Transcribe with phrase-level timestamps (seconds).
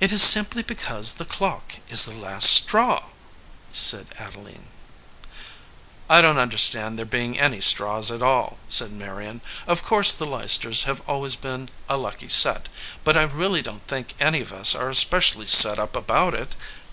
[0.00, 3.10] "It is simply because the clock is the last straw,"
[3.70, 4.66] said Adeline.
[6.10, 9.40] "I don t understand thee being any straws at all," said Marion.
[9.68, 12.68] "Of course the Leicesters have always been a lucky set;
[13.04, 16.56] but I really don t think any of us are especially set up about it.